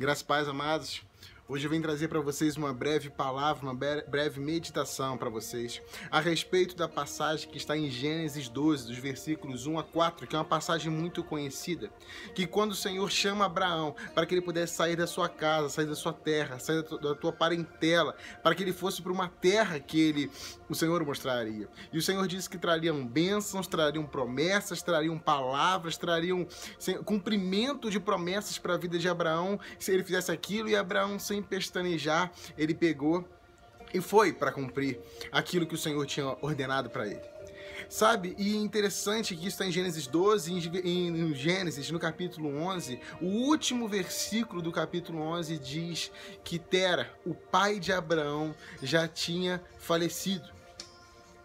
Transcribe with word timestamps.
Graças 0.00 0.22
paz, 0.22 0.48
amados. 0.48 1.02
Hoje 1.50 1.66
eu 1.66 1.70
venho 1.70 1.82
trazer 1.82 2.06
para 2.06 2.20
vocês 2.20 2.56
uma 2.56 2.72
breve 2.72 3.10
palavra, 3.10 3.64
uma 3.64 3.74
breve 3.74 4.38
meditação 4.38 5.18
para 5.18 5.28
vocês 5.28 5.82
a 6.08 6.20
respeito 6.20 6.76
da 6.76 6.86
passagem 6.86 7.50
que 7.50 7.56
está 7.56 7.76
em 7.76 7.90
Gênesis 7.90 8.48
12, 8.48 8.86
dos 8.86 8.96
versículos 8.96 9.66
1 9.66 9.76
a 9.76 9.82
4, 9.82 10.28
que 10.28 10.36
é 10.36 10.38
uma 10.38 10.44
passagem 10.44 10.92
muito 10.92 11.24
conhecida, 11.24 11.90
que 12.36 12.46
quando 12.46 12.70
o 12.70 12.76
Senhor 12.76 13.10
chama 13.10 13.46
Abraão 13.46 13.96
para 14.14 14.24
que 14.26 14.34
ele 14.34 14.42
pudesse 14.42 14.76
sair 14.76 14.94
da 14.94 15.08
sua 15.08 15.28
casa, 15.28 15.68
sair 15.68 15.86
da 15.86 15.96
sua 15.96 16.12
terra, 16.12 16.60
sair 16.60 16.84
da 16.84 17.16
tua 17.16 17.32
parentela, 17.32 18.14
para 18.44 18.54
que 18.54 18.62
ele 18.62 18.72
fosse 18.72 19.02
para 19.02 19.10
uma 19.10 19.26
terra 19.26 19.80
que 19.80 20.00
ele, 20.00 20.30
o 20.68 20.74
Senhor 20.76 21.04
mostraria. 21.04 21.68
E 21.92 21.98
o 21.98 22.02
Senhor 22.02 22.28
disse 22.28 22.48
que 22.48 22.58
trariam 22.58 23.04
bênçãos, 23.04 23.66
trariam 23.66 24.06
promessas, 24.06 24.82
trariam 24.82 25.18
palavras, 25.18 25.98
trariam 25.98 26.46
cumprimento 27.04 27.90
de 27.90 27.98
promessas 27.98 28.56
para 28.56 28.74
a 28.74 28.78
vida 28.78 29.00
de 29.00 29.08
Abraão, 29.08 29.58
se 29.80 29.90
ele 29.90 30.04
fizesse 30.04 30.30
aquilo 30.30 30.68
e 30.68 30.76
Abraão 30.76 31.18
sem 31.18 31.39
sem 31.40 31.42
pestanejar, 31.42 32.30
ele 32.56 32.74
pegou 32.74 33.26
e 33.92 34.00
foi 34.00 34.32
para 34.32 34.52
cumprir 34.52 35.00
aquilo 35.32 35.66
que 35.66 35.74
o 35.74 35.78
Senhor 35.78 36.04
tinha 36.06 36.36
ordenado 36.42 36.90
para 36.90 37.06
ele. 37.06 37.22
Sabe? 37.88 38.36
E 38.38 38.54
interessante 38.56 39.34
que 39.34 39.40
isso 39.40 39.48
está 39.48 39.66
em 39.66 39.72
Gênesis 39.72 40.06
12, 40.06 40.52
em 40.84 41.34
Gênesis, 41.34 41.90
no 41.90 41.98
capítulo 41.98 42.56
11, 42.56 43.00
o 43.20 43.26
último 43.26 43.88
versículo 43.88 44.62
do 44.62 44.70
capítulo 44.70 45.20
11 45.20 45.58
diz 45.58 46.12
que 46.44 46.58
Tera, 46.58 47.12
o 47.26 47.34
pai 47.34 47.80
de 47.80 47.92
Abraão, 47.92 48.54
já 48.80 49.08
tinha 49.08 49.60
falecido. 49.78 50.59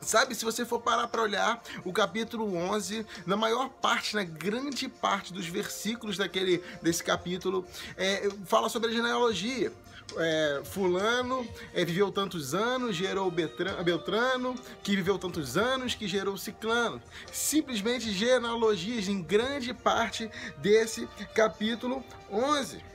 Sabe, 0.06 0.36
se 0.36 0.46
você 0.46 0.64
for 0.64 0.80
parar 0.80 1.08
para 1.08 1.24
olhar 1.24 1.62
o 1.84 1.92
capítulo 1.92 2.56
11, 2.56 3.04
na 3.26 3.36
maior 3.36 3.70
parte, 3.70 4.16
na 4.16 4.24
grande 4.24 4.88
parte 4.88 5.34
dos 5.34 5.48
versículos 5.48 6.16
daquele 6.16 6.64
desse 6.80 7.04
capítulo, 7.04 7.66
é, 7.98 8.30
fala 8.46 8.70
sobre 8.70 8.90
a 8.90 8.94
genealogia 8.94 9.72
é, 10.18 10.62
fulano 10.64 11.48
é, 11.74 11.84
viveu 11.84 12.12
tantos 12.12 12.54
anos, 12.54 12.96
gerou 12.96 13.32
Beltrano, 13.32 14.54
que 14.84 14.96
viveu 14.96 15.18
tantos 15.18 15.58
anos, 15.58 15.96
que 15.96 16.08
gerou 16.08 16.38
Ciclano. 16.38 17.02
Simplesmente 17.32 18.12
genealogias 18.12 19.08
em 19.08 19.24
grande 19.24 19.74
parte 19.74 20.30
desse 20.60 21.08
capítulo 21.34 22.04
11. 22.32 22.95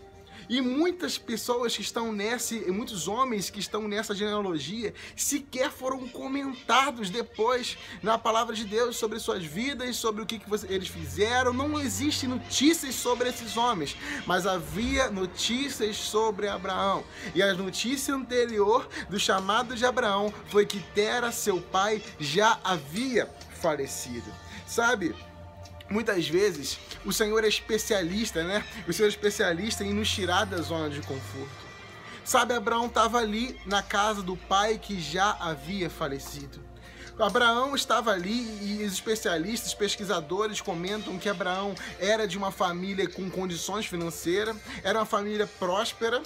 E 0.50 0.60
muitas 0.60 1.16
pessoas 1.16 1.76
que 1.76 1.80
estão 1.80 2.10
nessa, 2.10 2.56
muitos 2.72 3.06
homens 3.06 3.48
que 3.48 3.60
estão 3.60 3.86
nessa 3.86 4.16
genealogia, 4.16 4.92
sequer 5.14 5.70
foram 5.70 6.08
comentados 6.08 7.08
depois 7.08 7.78
na 8.02 8.18
palavra 8.18 8.52
de 8.52 8.64
Deus 8.64 8.96
sobre 8.96 9.20
suas 9.20 9.44
vidas, 9.44 9.94
sobre 9.94 10.22
o 10.22 10.26
que, 10.26 10.40
que 10.40 10.50
eles 10.68 10.88
fizeram. 10.88 11.52
Não 11.52 11.80
existe 11.80 12.26
notícias 12.26 12.96
sobre 12.96 13.28
esses 13.28 13.56
homens, 13.56 13.96
mas 14.26 14.44
havia 14.44 15.08
notícias 15.08 15.96
sobre 15.96 16.48
Abraão. 16.48 17.04
E 17.32 17.40
a 17.40 17.54
notícia 17.54 18.12
anterior 18.12 18.88
do 19.08 19.20
chamado 19.20 19.76
de 19.76 19.86
Abraão 19.86 20.34
foi 20.48 20.66
que 20.66 20.80
Tera, 20.80 21.30
seu 21.30 21.60
pai, 21.60 22.02
já 22.18 22.58
havia 22.64 23.30
falecido. 23.60 24.34
Sabe? 24.66 25.14
Muitas 25.90 26.28
vezes 26.28 26.78
o 27.04 27.12
Senhor 27.12 27.42
é 27.44 27.48
especialista, 27.48 28.44
né? 28.44 28.64
O 28.86 28.92
Senhor 28.92 29.08
é 29.08 29.10
especialista 29.10 29.84
em 29.84 29.92
nos 29.92 30.10
tirar 30.10 30.46
da 30.46 30.58
zona 30.58 30.88
de 30.88 31.00
conforto. 31.00 31.70
Sabe, 32.24 32.54
Abraão 32.54 32.86
estava 32.86 33.18
ali 33.18 33.58
na 33.66 33.82
casa 33.82 34.22
do 34.22 34.36
pai 34.36 34.78
que 34.78 35.00
já 35.00 35.36
havia 35.40 35.90
falecido. 35.90 36.60
Abraão 37.18 37.74
estava 37.74 38.12
ali 38.12 38.48
e 38.62 38.84
os 38.84 38.94
especialistas, 38.94 39.74
pesquisadores 39.74 40.60
comentam 40.60 41.18
que 41.18 41.28
Abraão 41.28 41.74
era 41.98 42.26
de 42.26 42.38
uma 42.38 42.50
família 42.50 43.08
com 43.08 43.28
condições 43.28 43.84
financeiras, 43.84 44.56
era 44.82 44.98
uma 44.98 45.06
família 45.06 45.46
próspera. 45.46 46.22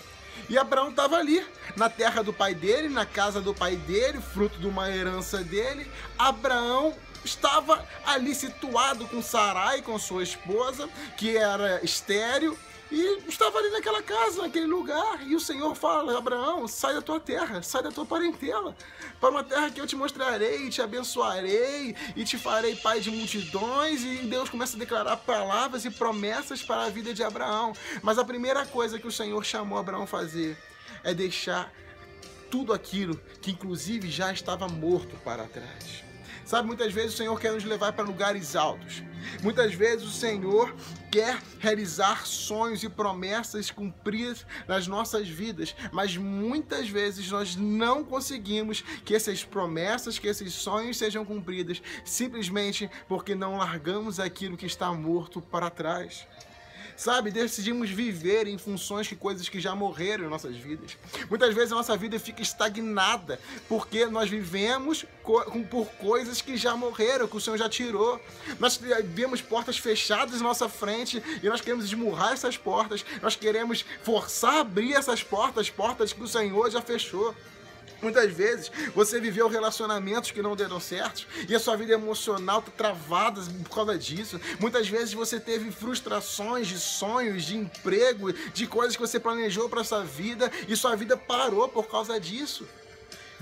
E 0.48 0.59
Abraão 0.59 0.91
estava 0.91 1.17
ali, 1.17 1.45
na 1.77 1.89
terra 1.89 2.23
do 2.23 2.33
pai 2.33 2.55
dele, 2.55 2.89
na 2.89 3.07
casa 3.07 3.41
do 3.41 3.55
pai 3.55 3.77
dele, 3.77 4.20
fruto 4.20 4.59
de 4.59 4.67
uma 4.67 4.91
herança 4.91 5.39
dele. 5.39 5.91
Abraão 6.19 6.95
estava 7.24 7.86
ali 8.05 8.35
situado 8.35 9.07
com 9.07 9.23
Sarai, 9.23 9.83
com 9.83 9.98
sua 9.98 10.23
esposa, 10.23 10.89
que 11.17 11.36
era 11.36 11.85
estéreo, 11.85 12.57
e 12.90 13.23
estava 13.29 13.58
ali 13.58 13.70
naquela 13.70 14.02
casa, 14.02 14.42
naquele 14.42 14.67
lugar. 14.67 15.27
E 15.27 15.34
o 15.34 15.40
Senhor 15.40 15.74
fala: 15.74 16.17
Abraão, 16.17 16.68
sai 16.68 16.95
da 16.95 17.02
tua 17.02 17.18
terra, 17.18 17.63
sai 17.63 17.83
da 17.83 17.90
tua 17.90 18.07
parentela, 18.07 18.77
para 19.20 19.30
uma 19.30 19.42
terra 19.42 19.70
que 19.70 19.80
eu 19.80 19.86
te 19.86 19.96
mostrarei, 19.96 20.68
te 20.70 20.80
abençoarei, 20.80 21.96
e 22.14 22.24
te 22.24 22.39
farei 22.39 22.77
pai 22.77 23.01
de 23.01 23.11
multidões. 23.11 24.02
E 24.02 24.18
Deus 24.18 24.48
começa 24.48 24.77
a 24.77 24.79
declarar 24.79 25.17
palavras 25.17 25.84
e 25.84 25.90
promessas 25.90 26.63
para 26.63 26.84
a 26.84 26.90
vida 26.90 27.13
de 27.13 27.24
Abraão. 27.24 27.73
Mas 28.02 28.18
a 28.18 28.24
primeira 28.24 28.64
coisa 28.67 28.98
que 28.98 29.07
o 29.07 29.13
Senhor 29.13 29.45
chamou 29.45 29.79
Abraão 29.79 30.05
a 30.05 30.07
fazer 30.07 30.57
é 31.02 31.13
deixar 31.13 31.73
tudo 32.51 32.73
aquilo 32.73 33.20
que, 33.42 33.51
inclusive, 33.51 34.08
já 34.08 34.33
estava 34.33 34.68
morto 34.68 35.17
para 35.24 35.45
trás. 35.46 36.05
Sabe, 36.45 36.67
muitas 36.67 36.93
vezes 36.93 37.15
o 37.15 37.17
Senhor 37.17 37.41
quer 37.41 37.53
nos 37.53 37.65
levar 37.65 37.93
para 37.95 38.05
lugares 38.05 38.55
altos. 38.55 39.03
Muitas 39.43 39.73
vezes 39.73 40.07
o 40.07 40.11
Senhor 40.11 40.75
quer 41.11 41.41
realizar 41.59 42.27
sonhos 42.27 42.83
e 42.83 42.89
promessas 42.89 43.71
cumpridas 43.71 44.45
nas 44.69 44.87
nossas 44.87 45.27
vidas, 45.27 45.75
mas 45.91 46.17
muitas 46.17 46.89
vezes 46.89 47.31
nós 47.31 47.57
não 47.57 48.05
conseguimos 48.05 48.83
que 49.05 49.15
essas 49.15 49.43
promessas, 49.43 50.19
que 50.19 50.29
esses 50.29 50.53
sonhos 50.53 50.99
sejam 50.99 51.25
cumpridos, 51.25 51.81
simplesmente 52.05 52.91
porque 53.09 53.35
não 53.35 53.57
largamos 53.57 54.21
aquilo 54.21 54.57
que 54.57 54.67
está 54.67 54.93
morto 54.93 55.41
para 55.41 55.71
trás 55.71 56.27
sabe? 56.97 57.31
Decidimos 57.31 57.91
viver 57.91 58.47
em 58.47 58.59
funções 58.59 59.07
de 59.07 59.17
coisas 59.17 59.49
que 59.49 59.61
já 59.61 59.75
morreram 59.75 60.25
em 60.25 60.29
nossas 60.29 60.57
vidas. 60.57 60.97
Muitas 61.29 61.55
vezes 61.55 61.73
a 61.73 61.77
nossa 61.77 61.97
vida 61.97 62.19
fica 62.19 62.43
estagnada 62.43 63.39
porque 63.69 64.07
nós 64.07 64.29
vivemos 64.29 65.05
por 65.71 65.87
coisas 65.99 66.41
que 66.41 66.57
já 66.57 66.77
morreram, 66.77 67.27
que 67.27 67.37
o 67.37 67.41
Senhor 67.41 67.57
já 67.57 67.69
tirou. 67.69 68.21
Nós 68.59 68.81
vemos 69.05 69.41
portas 69.41 69.79
fechadas 69.79 70.41
na 70.41 70.49
nossa 70.49 70.69
frente 70.69 71.23
e 71.43 71.49
nós 71.49 71.61
queremos 71.61 71.85
esmurrar 71.85 72.33
essas 72.33 72.57
portas, 72.57 73.05
nós 73.23 73.37
queremos 73.37 73.85
forçar 74.03 74.55
a 74.55 74.61
abrir 74.61 74.95
essas 74.95 75.23
portas, 75.23 75.71
portas 75.71 76.13
que 76.13 76.23
o 76.23 76.29
Senhor 76.29 76.71
já 76.71 76.81
fechou. 76.81 77.35
Muitas 78.02 78.33
vezes 78.33 78.70
você 78.95 79.20
viveu 79.20 79.48
relacionamentos 79.48 80.30
que 80.30 80.42
não 80.42 80.55
deram 80.55 80.78
certo 80.78 81.27
e 81.48 81.55
a 81.55 81.61
sua 81.61 81.77
vida 81.77 81.95
emocional 81.95 82.58
está 82.58 82.70
travada 82.70 83.40
por 83.62 83.74
causa 83.74 83.98
disso. 83.98 84.40
Muitas 84.61 84.89
vezes 84.89 85.14
você 85.14 85.40
teve 85.40 85.70
frustrações 85.70 86.67
de 86.67 86.78
sonhos, 86.78 87.45
de 87.45 87.56
emprego, 87.56 88.33
de 88.33 88.67
coisas 88.67 88.96
que 88.96 89.02
você 89.02 89.18
planejou 89.18 89.68
para 89.68 89.84
sua 89.84 90.05
vida 90.05 90.50
e 90.68 90.77
sua 90.77 90.95
vida 90.95 91.17
parou 91.17 91.68
por 91.68 91.86
causa 91.86 92.20
disso. 92.20 92.67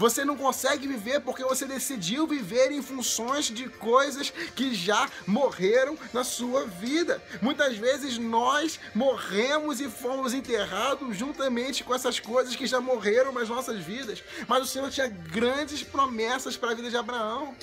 Você 0.02 0.24
não 0.24 0.36
consegue 0.36 0.88
viver 0.88 1.20
porque 1.20 1.44
você 1.44 1.64
decidiu 1.64 2.26
viver 2.26 2.72
em 2.72 2.82
funções 2.82 3.44
de 3.44 3.68
coisas 3.68 4.30
que 4.56 4.74
já 4.74 5.08
morreram 5.28 5.96
na 6.12 6.24
sua 6.24 6.66
vida. 6.66 7.22
Muitas 7.40 7.76
vezes 7.76 8.18
nós 8.18 8.80
morremos 8.96 9.80
e 9.80 9.88
fomos 9.88 10.34
enterrados 10.34 11.16
juntamente 11.16 11.84
com 11.84 11.94
essas 11.94 12.18
coisas 12.18 12.56
que 12.56 12.66
já 12.66 12.80
morreram 12.80 13.30
nas 13.30 13.48
nossas 13.48 13.78
vidas. 13.78 14.24
Mas 14.48 14.64
o 14.64 14.66
Senhor 14.66 14.90
tinha 14.90 15.06
grandes 15.06 15.84
promessas 15.84 16.56
para 16.56 16.72
a 16.72 16.74
vida 16.74 16.90
de 16.90 16.96
Abraão. 16.96 17.54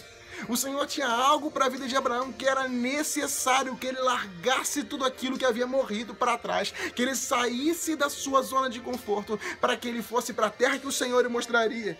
O 0.47 0.55
Senhor 0.55 0.87
tinha 0.87 1.09
algo 1.09 1.51
para 1.51 1.65
a 1.65 1.69
vida 1.69 1.89
de 1.89 1.97
Abraão 1.97 2.31
que 2.31 2.47
era 2.47 2.69
necessário 2.69 3.75
que 3.75 3.87
ele 3.87 3.99
largasse 3.99 4.85
tudo 4.85 5.03
aquilo 5.03 5.37
que 5.37 5.43
havia 5.43 5.67
morrido 5.67 6.15
para 6.15 6.37
trás, 6.37 6.71
que 6.71 7.01
ele 7.01 7.15
saísse 7.15 7.97
da 7.97 8.09
sua 8.09 8.41
zona 8.43 8.69
de 8.69 8.79
conforto 8.79 9.37
para 9.59 9.75
que 9.75 9.89
ele 9.89 10.01
fosse 10.01 10.31
para 10.31 10.47
a 10.47 10.49
terra 10.49 10.79
que 10.79 10.87
o 10.87 10.91
Senhor 10.91 11.21
lhe 11.21 11.27
mostraria. 11.27 11.99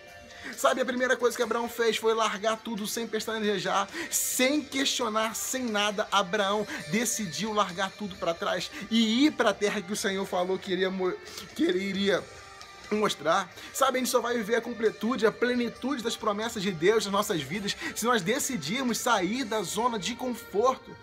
Sabe, 0.60 0.82
a 0.82 0.84
primeira 0.84 1.16
coisa 1.16 1.34
que 1.34 1.42
Abraão 1.42 1.70
fez 1.70 1.96
foi 1.96 2.12
largar 2.12 2.58
tudo 2.58 2.86
sem 2.86 3.06
pestanejar, 3.06 3.88
sem 4.10 4.60
questionar, 4.60 5.34
sem 5.34 5.64
nada. 5.64 6.06
Abraão 6.12 6.66
decidiu 6.88 7.54
largar 7.54 7.90
tudo 7.92 8.14
para 8.16 8.34
trás 8.34 8.70
e 8.90 9.24
ir 9.24 9.30
para 9.30 9.50
a 9.50 9.54
terra 9.54 9.80
que 9.80 9.90
o 9.90 9.96
Senhor 9.96 10.26
falou 10.26 10.58
que, 10.58 10.70
iria, 10.70 10.92
que 11.56 11.64
ele 11.64 11.82
iria 11.82 12.22
mostrar. 12.90 13.50
Sabe, 13.72 13.96
a 13.96 14.00
gente 14.00 14.10
só 14.10 14.20
vai 14.20 14.36
viver 14.36 14.56
a 14.56 14.60
completude, 14.60 15.24
a 15.24 15.32
plenitude 15.32 16.02
das 16.02 16.14
promessas 16.14 16.62
de 16.62 16.72
Deus 16.72 17.06
nas 17.06 17.12
nossas 17.12 17.40
vidas 17.40 17.74
se 17.96 18.04
nós 18.04 18.20
decidirmos 18.20 18.98
sair 18.98 19.44
da 19.44 19.62
zona 19.62 19.98
de 19.98 20.14
conforto. 20.14 20.94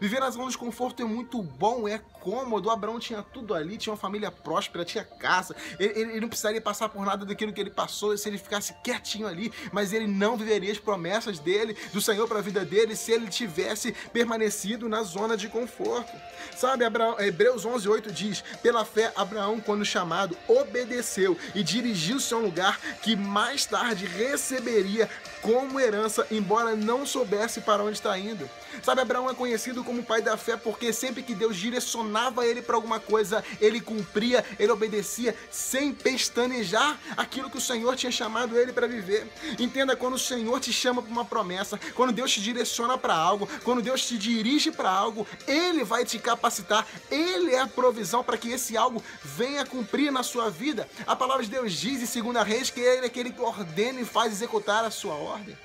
Viver 0.00 0.20
na 0.20 0.30
zona 0.30 0.50
de 0.50 0.58
conforto 0.58 1.02
é 1.02 1.04
muito 1.04 1.42
bom, 1.42 1.88
é 1.88 2.00
cômodo. 2.20 2.68
O 2.68 2.72
Abraão 2.72 2.98
tinha 2.98 3.22
tudo 3.22 3.54
ali, 3.54 3.76
tinha 3.76 3.92
uma 3.92 3.98
família 3.98 4.30
próspera, 4.30 4.84
tinha 4.84 5.04
casa. 5.04 5.54
Ele, 5.78 6.00
ele, 6.00 6.20
não 6.20 6.28
precisaria 6.28 6.60
passar 6.60 6.88
por 6.88 7.04
nada 7.04 7.24
daquilo 7.24 7.52
que 7.52 7.60
ele 7.60 7.70
passou 7.70 8.16
se 8.16 8.28
ele 8.28 8.38
ficasse 8.38 8.74
quietinho 8.82 9.26
ali, 9.26 9.52
mas 9.72 9.92
ele 9.92 10.06
não 10.06 10.36
viveria 10.36 10.72
as 10.72 10.78
promessas 10.78 11.38
dele, 11.38 11.76
do 11.92 12.00
Senhor 12.00 12.26
para 12.26 12.38
a 12.38 12.42
vida 12.42 12.64
dele, 12.64 12.96
se 12.96 13.12
ele 13.12 13.28
tivesse 13.28 13.92
permanecido 14.12 14.88
na 14.88 15.02
zona 15.02 15.36
de 15.36 15.48
conforto. 15.48 16.12
Sabe, 16.56 16.84
Abraão, 16.84 17.18
Hebreus 17.20 17.64
11, 17.64 17.88
8 17.88 18.12
diz: 18.12 18.42
Pela 18.62 18.84
fé, 18.84 19.12
Abraão, 19.14 19.60
quando 19.60 19.84
chamado, 19.84 20.36
obedeceu 20.48 21.36
e 21.54 21.62
dirigiu-se 21.62 22.32
a 22.34 22.36
um 22.38 22.42
lugar 22.42 22.80
que 23.02 23.14
mais 23.14 23.66
tarde 23.66 24.06
receberia 24.06 25.08
como 25.42 25.78
herança, 25.78 26.26
embora 26.30 26.74
não 26.74 27.06
soubesse 27.06 27.60
para 27.60 27.82
onde 27.82 27.96
está 27.96 28.18
indo. 28.18 28.48
Sabe, 28.82 29.00
Abraão 29.00 29.30
é 29.30 29.34
conhecido 29.34 29.84
como 29.86 30.02
pai 30.02 30.20
da 30.20 30.36
fé 30.36 30.56
porque 30.56 30.92
sempre 30.92 31.22
que 31.22 31.34
Deus 31.34 31.56
direcionava 31.56 32.44
ele 32.44 32.60
para 32.60 32.74
alguma 32.74 32.98
coisa, 32.98 33.42
ele 33.60 33.80
cumpria, 33.80 34.44
ele 34.58 34.72
obedecia 34.72 35.34
sem 35.50 35.94
pestanejar 35.94 36.98
aquilo 37.16 37.48
que 37.48 37.56
o 37.56 37.60
Senhor 37.60 37.94
tinha 37.94 38.10
chamado 38.10 38.58
ele 38.58 38.72
para 38.72 38.88
viver. 38.88 39.26
Entenda 39.58 39.94
quando 39.94 40.14
o 40.14 40.18
Senhor 40.18 40.58
te 40.60 40.72
chama 40.72 41.00
para 41.00 41.10
uma 41.10 41.24
promessa, 41.24 41.78
quando 41.94 42.12
Deus 42.12 42.32
te 42.32 42.40
direciona 42.40 42.98
para 42.98 43.14
algo, 43.14 43.48
quando 43.62 43.80
Deus 43.80 44.06
te 44.06 44.18
dirige 44.18 44.72
para 44.72 44.90
algo, 44.90 45.26
ele 45.46 45.84
vai 45.84 46.04
te 46.04 46.18
capacitar, 46.18 46.86
ele 47.10 47.54
é 47.54 47.60
a 47.60 47.66
provisão 47.66 48.24
para 48.24 48.36
que 48.36 48.50
esse 48.50 48.76
algo 48.76 49.02
venha 49.22 49.64
cumprir 49.64 50.10
na 50.10 50.24
sua 50.24 50.50
vida. 50.50 50.88
A 51.06 51.14
palavra 51.14 51.44
de 51.44 51.50
Deus 51.50 51.72
diz 51.72 52.16
em 52.16 52.22
2 52.22 52.46
Reis 52.46 52.70
que 52.70 52.80
ele 52.80 53.04
é 53.04 53.06
aquele 53.06 53.30
que 53.30 53.40
ordena 53.40 54.00
e 54.00 54.04
faz 54.04 54.32
executar 54.32 54.84
a 54.84 54.90
sua 54.90 55.14
ordem. 55.14 55.56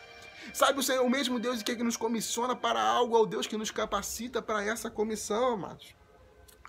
Sabe, 0.54 0.80
o 0.80 0.84
Senhor, 0.84 1.04
o 1.04 1.10
mesmo 1.10 1.40
Deus 1.40 1.62
que 1.64 1.76
nos 1.84 1.98
comissiona 1.98 2.56
para 2.56 2.82
algo, 2.82 3.16
é 3.16 3.20
o 3.20 3.26
Deus 3.26 3.48
que 3.48 3.58
nos 3.58 3.72
capacita 3.72 4.42
para 4.42 4.64
essa 4.64 4.90
comissão, 4.90 5.54
amados. 5.54 5.96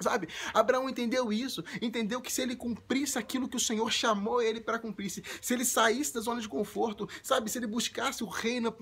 Sabe? 0.01 0.29
Abraão 0.53 0.89
entendeu 0.89 1.33
isso, 1.33 1.63
entendeu 1.81 2.21
que 2.21 2.33
se 2.33 2.43
ele 2.43 2.57
cumprisse 2.57 3.19
aquilo 3.19 3.49
que 3.49 3.57
o 3.57 3.61
Senhor 3.61 3.91
chamou 3.93 4.43
ele 4.43 4.61
para 4.61 4.79
cumprir, 4.79 5.11
se 5.11 5.23
ele 5.51 5.65
saísse 5.65 6.13
da 6.15 6.21
zona 6.21 6.41
de 6.41 6.49
conforto, 6.49 7.09
sabe? 7.23 7.49
Se 7.51 7.59
ele 7.59 7.67
buscasse 7.67 8.25
o 8.25 8.27
reino, 8.27 8.75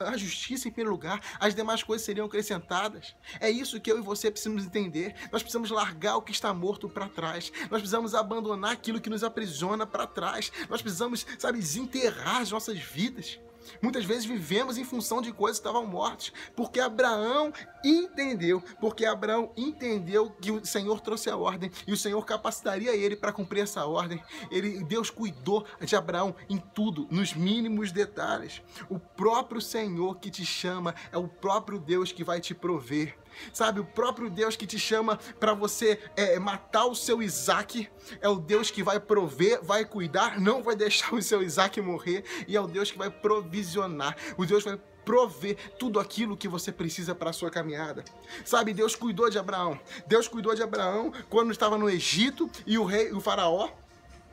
a 0.00 0.16
justiça 0.16 0.68
em 0.68 0.70
primeiro 0.70 0.92
lugar, 0.92 1.20
as 1.38 1.54
demais 1.54 1.82
coisas 1.82 2.06
seriam 2.06 2.26
acrescentadas. 2.26 3.14
É 3.40 3.50
isso 3.50 3.80
que 3.80 3.90
eu 3.92 3.98
e 3.98 4.02
você 4.02 4.30
precisamos 4.30 4.64
entender. 4.64 5.14
Nós 5.30 5.42
precisamos 5.42 5.70
largar 5.70 6.16
o 6.16 6.22
que 6.22 6.32
está 6.32 6.54
morto 6.54 6.88
para 6.88 7.08
trás. 7.08 7.52
Nós 7.62 7.80
precisamos 7.80 8.14
abandonar 8.14 8.72
aquilo 8.72 9.00
que 9.00 9.10
nos 9.10 9.22
aprisiona 9.22 9.86
para 9.86 10.06
trás. 10.06 10.50
Nós 10.70 10.80
precisamos, 10.80 11.26
sabe, 11.38 11.58
desenterrar 11.58 12.40
as 12.40 12.50
nossas 12.50 12.78
vidas. 12.78 13.38
Muitas 13.80 14.04
vezes 14.04 14.24
vivemos 14.24 14.78
em 14.78 14.84
função 14.84 15.20
de 15.20 15.32
coisas 15.32 15.58
que 15.58 15.66
estavam 15.66 15.86
mortas, 15.86 16.32
porque 16.54 16.80
Abraão 16.80 17.52
entendeu, 17.84 18.62
porque 18.80 19.04
Abraão 19.04 19.52
entendeu 19.56 20.30
que 20.30 20.50
o 20.50 20.64
Senhor 20.64 21.00
trouxe 21.00 21.30
a 21.30 21.36
ordem 21.36 21.70
e 21.86 21.92
o 21.92 21.96
Senhor 21.96 22.24
capacitaria 22.24 22.94
ele 22.94 23.16
para 23.16 23.32
cumprir 23.32 23.62
essa 23.62 23.84
ordem. 23.86 24.22
Ele, 24.50 24.82
Deus 24.84 25.10
cuidou 25.10 25.64
de 25.80 25.96
Abraão 25.96 26.34
em 26.48 26.58
tudo, 26.58 27.06
nos 27.10 27.34
mínimos 27.34 27.92
detalhes. 27.92 28.62
O 28.88 28.98
próprio 28.98 29.60
Senhor 29.60 30.18
que 30.18 30.30
te 30.30 30.44
chama 30.44 30.94
é 31.12 31.18
o 31.18 31.28
próprio 31.28 31.78
Deus 31.78 32.12
que 32.12 32.24
vai 32.24 32.40
te 32.40 32.54
prover. 32.54 33.16
Sabe, 33.52 33.80
o 33.80 33.84
próprio 33.84 34.30
Deus 34.30 34.56
que 34.56 34.66
te 34.66 34.78
chama 34.78 35.18
para 35.38 35.54
você 35.54 35.98
é, 36.16 36.38
matar 36.38 36.86
o 36.86 36.94
seu 36.94 37.22
Isaac 37.22 37.88
é 38.20 38.28
o 38.28 38.36
Deus 38.36 38.70
que 38.70 38.82
vai 38.82 39.00
prover, 39.00 39.62
vai 39.62 39.84
cuidar, 39.84 40.40
não 40.40 40.62
vai 40.62 40.76
deixar 40.76 41.14
o 41.14 41.22
seu 41.22 41.42
Isaac 41.42 41.80
morrer 41.80 42.24
e 42.46 42.56
é 42.56 42.60
o 42.60 42.66
Deus 42.66 42.90
que 42.90 42.98
vai 42.98 43.10
provisionar. 43.10 44.16
O 44.36 44.44
Deus 44.44 44.64
vai 44.64 44.78
prover 45.04 45.56
tudo 45.78 46.00
aquilo 46.00 46.36
que 46.36 46.48
você 46.48 46.72
precisa 46.72 47.14
para 47.14 47.30
a 47.30 47.32
sua 47.32 47.50
caminhada. 47.50 48.04
Sabe, 48.44 48.72
Deus 48.72 48.96
cuidou 48.96 49.28
de 49.28 49.38
Abraão. 49.38 49.78
Deus 50.06 50.26
cuidou 50.26 50.54
de 50.54 50.62
Abraão 50.62 51.12
quando 51.28 51.52
estava 51.52 51.76
no 51.76 51.88
Egito 51.88 52.50
e 52.66 52.78
o 52.78 52.84
rei, 52.84 53.12
o 53.12 53.20
faraó 53.20 53.68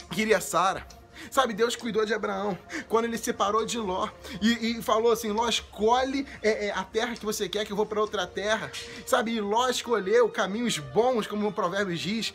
queria 0.09 0.39
Sara. 0.39 1.00
Sabe, 1.29 1.53
Deus 1.53 1.75
cuidou 1.75 2.06
de 2.06 2.13
Abraão 2.13 2.57
quando 2.88 3.06
ele 3.06 3.18
separou 3.18 3.65
de 3.65 3.77
Ló 3.77 4.09
e, 4.41 4.79
e 4.79 4.81
falou 4.81 5.12
assim: 5.12 5.31
Ló, 5.31 5.47
escolhe 5.47 6.25
é, 6.41 6.68
é, 6.68 6.71
a 6.71 6.83
terra 6.83 7.15
que 7.15 7.25
você 7.25 7.47
quer, 7.47 7.65
que 7.65 7.71
eu 7.71 7.77
vou 7.77 7.85
para 7.85 8.01
outra 8.01 8.25
terra. 8.25 8.71
Sabe, 9.06 9.31
e 9.31 9.41
Ló 9.41 9.69
escolheu 9.69 10.29
caminhos 10.29 10.77
bons, 10.77 11.27
como 11.27 11.47
o 11.47 11.51
provérbio 11.51 11.95
diz. 11.95 12.33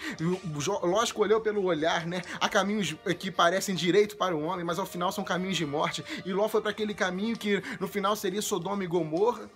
Ló 0.82 1.02
escolheu 1.02 1.40
pelo 1.40 1.64
olhar, 1.64 2.06
né? 2.06 2.22
Há 2.40 2.48
caminhos 2.48 2.94
que 3.18 3.30
parecem 3.30 3.74
direito 3.74 4.16
para 4.16 4.34
o 4.36 4.42
homem, 4.42 4.64
mas 4.64 4.78
ao 4.78 4.86
final 4.86 5.10
são 5.10 5.24
caminhos 5.24 5.56
de 5.56 5.66
morte. 5.66 6.04
E 6.24 6.32
Ló 6.32 6.48
foi 6.48 6.60
para 6.60 6.70
aquele 6.70 6.94
caminho 6.94 7.36
que 7.36 7.62
no 7.80 7.88
final 7.88 8.14
seria 8.16 8.42
Sodoma 8.42 8.84
e 8.84 8.86
Gomorra. 8.86 9.50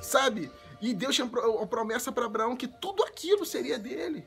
Sabe? 0.00 0.50
E 0.80 0.94
Deus 0.94 1.14
tinha 1.14 1.28
promessa 1.68 2.10
para 2.10 2.24
Abraão 2.24 2.56
que 2.56 2.66
tudo 2.66 3.02
aquilo 3.02 3.44
seria 3.44 3.78
dele. 3.78 4.26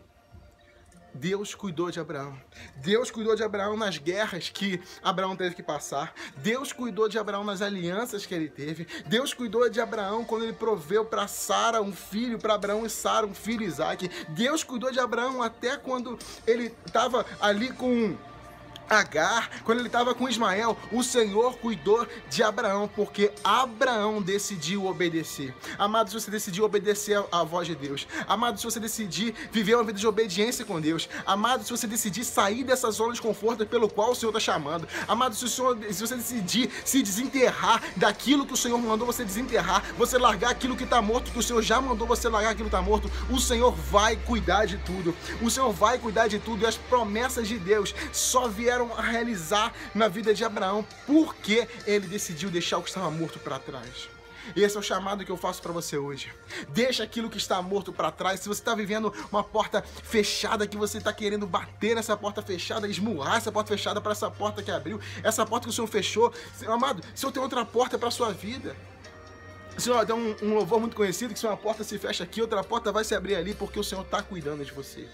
Deus 1.13 1.53
cuidou 1.53 1.91
de 1.91 1.99
Abraão. 1.99 2.35
Deus 2.77 3.11
cuidou 3.11 3.35
de 3.35 3.43
Abraão 3.43 3.77
nas 3.77 3.97
guerras 3.97 4.49
que 4.49 4.81
Abraão 5.03 5.35
teve 5.35 5.55
que 5.55 5.63
passar. 5.63 6.13
Deus 6.37 6.71
cuidou 6.71 7.07
de 7.07 7.17
Abraão 7.17 7.43
nas 7.43 7.61
alianças 7.61 8.25
que 8.25 8.33
ele 8.33 8.49
teve. 8.49 8.87
Deus 9.05 9.33
cuidou 9.33 9.69
de 9.69 9.79
Abraão 9.79 10.25
quando 10.25 10.43
ele 10.43 10.53
proveu 10.53 11.05
para 11.05 11.27
Sara 11.27 11.81
um 11.81 11.93
filho, 11.93 12.39
para 12.39 12.55
Abraão 12.55 12.85
e 12.85 12.89
Sara 12.89 13.25
um 13.25 13.33
filho 13.33 13.63
Isaac. 13.63 14.09
Deus 14.29 14.63
cuidou 14.63 14.91
de 14.91 14.99
Abraão 14.99 15.41
até 15.41 15.77
quando 15.77 16.17
ele 16.47 16.73
estava 16.85 17.25
ali 17.39 17.71
com 17.71 18.15
Agar, 18.93 19.49
quando 19.63 19.79
ele 19.79 19.87
estava 19.87 20.13
com 20.13 20.29
Ismael, 20.29 20.77
o 20.91 21.03
Senhor 21.03 21.57
cuidou 21.57 22.07
de 22.29 22.43
Abraão, 22.43 22.87
porque 22.87 23.31
Abraão 23.43 24.21
decidiu 24.21 24.85
obedecer. 24.85 25.53
Amado, 25.77 26.09
se 26.09 26.19
você 26.19 26.29
decidir 26.29 26.61
obedecer 26.61 27.23
à 27.31 27.43
voz 27.43 27.67
de 27.67 27.75
Deus, 27.75 28.07
amado, 28.27 28.59
se 28.59 28.65
você 28.65 28.79
decidir 28.79 29.33
viver 29.51 29.75
uma 29.75 29.83
vida 29.83 29.99
de 29.99 30.07
obediência 30.07 30.63
com 30.63 30.79
Deus, 30.79 31.09
amado, 31.25 31.63
se 31.63 31.71
você 31.71 31.87
decidir 31.87 32.23
sair 32.23 32.63
dessa 32.63 32.91
zona 32.91 33.13
de 33.13 33.21
conforto 33.21 33.65
pelo 33.65 33.89
qual 33.89 34.11
o 34.11 34.15
Senhor 34.15 34.29
está 34.29 34.39
chamando, 34.39 34.87
amado, 35.07 35.35
se, 35.35 35.45
o 35.45 35.49
Senhor, 35.49 35.77
se 35.91 35.99
você 36.05 36.15
decidir 36.15 36.69
se 36.85 37.01
desenterrar 37.01 37.81
daquilo 37.95 38.45
que 38.45 38.53
o 38.53 38.57
Senhor 38.57 38.77
mandou 38.77 39.07
você 39.07 39.25
desenterrar, 39.25 39.83
você 39.97 40.17
largar 40.17 40.51
aquilo 40.51 40.75
que 40.75 40.83
está 40.83 41.01
morto, 41.01 41.31
que 41.31 41.39
o 41.39 41.43
Senhor 41.43 41.61
já 41.61 41.81
mandou 41.81 42.07
você 42.07 42.29
largar 42.29 42.51
aquilo 42.51 42.69
que 42.69 42.75
está 42.75 42.81
morto, 42.81 43.09
o 43.29 43.39
Senhor 43.39 43.71
vai 43.71 44.15
cuidar 44.15 44.65
de 44.65 44.77
tudo. 44.77 45.15
O 45.41 45.49
Senhor 45.49 45.71
vai 45.71 45.97
cuidar 45.97 46.27
de 46.27 46.39
tudo 46.39 46.63
e 46.63 46.67
as 46.67 46.77
promessas 46.77 47.47
de 47.47 47.57
Deus 47.57 47.93
só 48.11 48.47
vieram 48.47 48.82
vieram 48.83 48.97
a 48.97 49.01
realizar 49.01 49.73
na 49.93 50.07
vida 50.07 50.33
de 50.33 50.43
Abraão, 50.43 50.85
porque 51.05 51.67
ele 51.85 52.07
decidiu 52.07 52.49
deixar 52.49 52.77
o 52.77 52.83
que 52.83 52.89
estava 52.89 53.09
morto 53.09 53.39
para 53.39 53.59
trás. 53.59 54.09
Esse 54.57 54.75
é 54.75 54.79
o 54.79 54.83
chamado 54.83 55.23
que 55.23 55.31
eu 55.31 55.37
faço 55.37 55.61
para 55.61 55.71
você 55.71 55.97
hoje. 55.97 56.29
Deixa 56.67 57.01
aquilo 57.01 57.29
que 57.29 57.37
está 57.37 57.61
morto 57.61 57.93
para 57.93 58.11
trás. 58.11 58.41
Se 58.41 58.49
você 58.49 58.59
está 58.59 58.75
vivendo 58.75 59.13
uma 59.31 59.41
porta 59.41 59.81
fechada, 59.81 60.67
que 60.67 60.75
você 60.75 60.97
está 60.97 61.13
querendo 61.13 61.47
bater 61.47 61.95
nessa 61.95 62.17
porta 62.17 62.41
fechada, 62.41 62.85
esmurrar 62.85 63.37
essa 63.37 63.53
porta 63.53 63.69
fechada 63.69 64.01
para 64.01 64.11
essa 64.11 64.29
porta 64.29 64.61
que 64.61 64.69
abriu, 64.69 64.99
essa 65.23 65.45
porta 65.45 65.65
que 65.65 65.69
o 65.69 65.73
Senhor 65.73 65.87
fechou, 65.87 66.33
amado, 66.67 67.01
se 67.15 67.25
eu 67.25 67.31
tenho 67.31 67.43
outra 67.43 67.63
porta 67.63 67.97
para 67.97 68.11
sua 68.11 68.33
vida. 68.33 68.75
Senhor, 69.77 70.05
tem 70.05 70.15
um, 70.15 70.35
um 70.41 70.53
louvor 70.53 70.79
muito 70.79 70.95
conhecido 70.95 71.33
que 71.33 71.39
se 71.39 71.47
uma 71.47 71.57
porta 71.57 71.83
se 71.83 71.97
fecha 71.97 72.23
aqui, 72.23 72.41
outra 72.41 72.63
porta 72.63 72.91
vai 72.91 73.03
se 73.03 73.15
abrir 73.15 73.35
ali, 73.35 73.53
porque 73.53 73.79
o 73.79 73.83
Senhor 73.83 74.03
está 74.03 74.21
cuidando 74.21 74.63
de 74.63 74.71
você. 74.71 75.07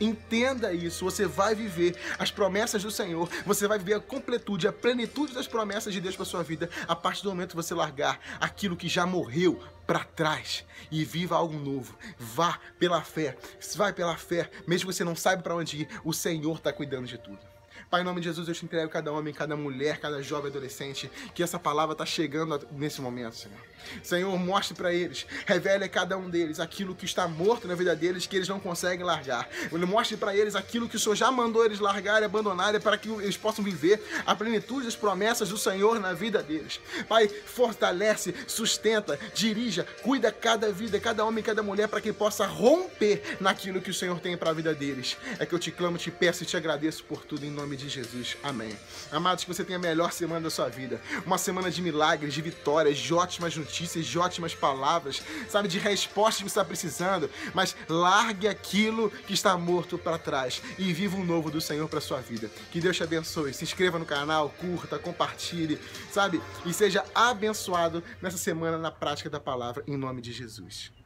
Entenda 0.00 0.72
isso, 0.72 1.04
você 1.04 1.26
vai 1.26 1.54
viver 1.54 1.96
as 2.18 2.30
promessas 2.30 2.82
do 2.82 2.90
Senhor, 2.90 3.28
você 3.46 3.66
vai 3.66 3.78
viver 3.78 3.94
a 3.94 4.00
completude, 4.00 4.68
a 4.68 4.72
plenitude 4.72 5.32
das 5.32 5.46
promessas 5.46 5.92
de 5.92 6.00
Deus 6.00 6.16
para 6.16 6.24
sua 6.24 6.42
vida, 6.42 6.68
a 6.86 6.94
partir 6.94 7.22
do 7.22 7.30
momento 7.30 7.50
que 7.50 7.56
você 7.56 7.74
largar 7.74 8.20
aquilo 8.40 8.76
que 8.76 8.88
já 8.88 9.06
morreu 9.06 9.60
para 9.86 10.04
trás 10.04 10.64
e 10.90 11.04
viva 11.04 11.36
algo 11.36 11.58
novo. 11.58 11.96
Vá 12.18 12.58
pela 12.78 13.02
fé, 13.02 13.36
vai 13.76 13.92
pela 13.92 14.16
fé, 14.16 14.50
mesmo 14.66 14.88
que 14.88 14.94
você 14.94 15.04
não 15.04 15.16
saiba 15.16 15.42
para 15.42 15.54
onde 15.54 15.82
ir, 15.82 15.88
o 16.04 16.12
Senhor 16.12 16.56
está 16.56 16.72
cuidando 16.72 17.06
de 17.06 17.18
tudo. 17.18 17.49
Pai, 17.90 18.02
em 18.02 18.04
nome 18.04 18.20
de 18.20 18.28
Jesus, 18.28 18.46
eu 18.46 18.54
te 18.54 18.64
entrego 18.64 18.88
cada 18.88 19.10
homem, 19.10 19.34
cada 19.34 19.56
mulher, 19.56 19.98
cada 19.98 20.22
jovem 20.22 20.48
adolescente, 20.48 21.10
que 21.34 21.42
essa 21.42 21.58
palavra 21.58 21.92
está 21.92 22.06
chegando 22.06 22.64
nesse 22.70 23.00
momento, 23.00 23.34
Senhor. 23.34 23.58
Senhor, 24.00 24.38
mostre 24.38 24.76
para 24.76 24.92
eles, 24.94 25.26
revele 25.44 25.84
a 25.84 25.88
cada 25.88 26.16
um 26.16 26.30
deles 26.30 26.60
aquilo 26.60 26.94
que 26.94 27.04
está 27.04 27.26
morto 27.26 27.66
na 27.66 27.74
vida 27.74 27.96
deles, 27.96 28.26
que 28.26 28.36
eles 28.36 28.48
não 28.48 28.60
conseguem 28.60 29.04
largar. 29.04 29.48
Mostre 29.72 30.16
para 30.16 30.36
eles 30.36 30.54
aquilo 30.54 30.88
que 30.88 30.94
o 30.94 31.00
Senhor 31.00 31.16
já 31.16 31.32
mandou 31.32 31.64
eles 31.64 31.80
largar 31.80 32.22
e 32.22 32.24
abandonar, 32.24 32.78
para 32.80 32.96
que 32.96 33.08
eles 33.08 33.36
possam 33.36 33.64
viver 33.64 34.00
a 34.24 34.36
plenitude 34.36 34.84
das 34.84 34.94
promessas 34.94 35.48
do 35.48 35.58
Senhor 35.58 35.98
na 35.98 36.12
vida 36.12 36.44
deles. 36.44 36.80
Pai, 37.08 37.26
fortalece, 37.26 38.32
sustenta, 38.46 39.18
dirija, 39.34 39.84
cuida 40.02 40.30
cada 40.30 40.70
vida, 40.70 41.00
cada 41.00 41.24
homem, 41.24 41.42
cada 41.42 41.60
mulher, 41.60 41.88
para 41.88 42.00
que 42.00 42.12
possa 42.12 42.46
romper 42.46 43.38
naquilo 43.40 43.80
que 43.80 43.90
o 43.90 43.94
Senhor 43.94 44.20
tem 44.20 44.36
para 44.36 44.50
a 44.50 44.54
vida 44.54 44.72
deles. 44.72 45.16
É 45.40 45.46
que 45.46 45.54
eu 45.54 45.58
te 45.58 45.72
clamo, 45.72 45.98
te 45.98 46.12
peço 46.12 46.44
e 46.44 46.46
te 46.46 46.56
agradeço 46.56 47.02
por 47.02 47.24
tudo 47.24 47.44
em 47.44 47.50
nome 47.50 47.79
de 47.80 47.88
Jesus. 47.88 48.36
Amém. 48.42 48.76
Amados, 49.10 49.44
que 49.44 49.52
você 49.52 49.64
tenha 49.64 49.78
a 49.78 49.80
melhor 49.80 50.12
semana 50.12 50.42
da 50.42 50.50
sua 50.50 50.68
vida. 50.68 51.00
Uma 51.26 51.38
semana 51.38 51.70
de 51.70 51.82
milagres, 51.82 52.34
de 52.34 52.42
vitórias, 52.42 52.98
de 52.98 53.12
ótimas 53.12 53.56
notícias, 53.56 54.06
de 54.06 54.18
ótimas 54.18 54.54
palavras, 54.54 55.22
sabe, 55.48 55.68
de 55.68 55.78
respostas 55.78 56.36
que 56.36 56.42
você 56.42 56.48
está 56.48 56.64
precisando. 56.64 57.30
Mas 57.54 57.76
largue 57.88 58.46
aquilo 58.46 59.10
que 59.10 59.34
está 59.34 59.56
morto 59.56 59.98
para 59.98 60.18
trás 60.18 60.62
e 60.78 60.92
viva 60.92 61.16
o 61.16 61.24
novo 61.24 61.50
do 61.50 61.60
Senhor 61.60 61.88
para 61.88 62.00
sua 62.00 62.20
vida. 62.20 62.50
Que 62.70 62.80
Deus 62.80 62.96
te 62.96 63.02
abençoe. 63.02 63.54
Se 63.54 63.64
inscreva 63.64 63.98
no 63.98 64.06
canal, 64.06 64.50
curta, 64.50 64.98
compartilhe, 64.98 65.78
sabe? 66.10 66.40
E 66.64 66.72
seja 66.72 67.04
abençoado 67.14 68.02
nessa 68.20 68.38
semana 68.38 68.78
na 68.78 68.90
prática 68.90 69.30
da 69.30 69.40
palavra, 69.40 69.82
em 69.86 69.96
nome 69.96 70.20
de 70.20 70.32
Jesus. 70.32 70.99